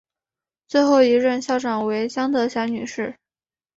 [0.67, 3.15] 最后一任校长为江德霞女士。